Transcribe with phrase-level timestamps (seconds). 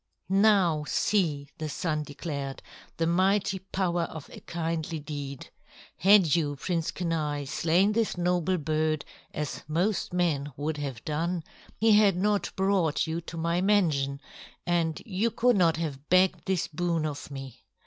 [0.33, 2.63] "Now see," the Sun declared,
[2.97, 5.51] "the mighty power of a kindly deed.
[5.97, 11.43] Had you, Prince Kenai, slain this noble bird, as most men would have done,
[11.77, 14.19] he had not brought you to my mansion,
[14.65, 17.61] and you could not have begged this boon of me.